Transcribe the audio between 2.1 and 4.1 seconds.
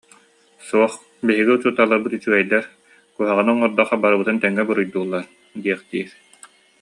үчүгэйдэр, куһаҕаны оҥордоххо